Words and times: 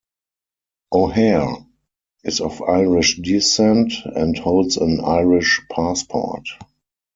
O'Hare 0.91 1.57
is 2.23 2.41
of 2.41 2.59
Irish 2.63 3.19
descent 3.19 3.93
and 4.03 4.35
holds 4.35 4.77
an 4.77 4.99
Irish 4.99 5.61
passport. 5.71 6.47